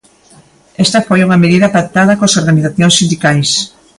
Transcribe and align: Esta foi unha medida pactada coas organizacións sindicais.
Esta 0.85 0.99
foi 1.07 1.19
unha 1.23 1.41
medida 1.43 1.73
pactada 1.75 2.17
coas 2.19 2.37
organizacións 2.41 2.97
sindicais. 2.99 3.49